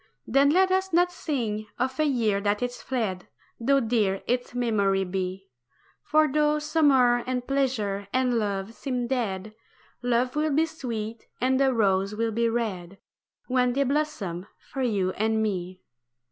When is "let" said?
0.49-0.71